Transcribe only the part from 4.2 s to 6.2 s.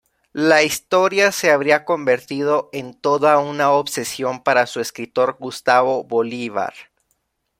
para su escritor Gustavo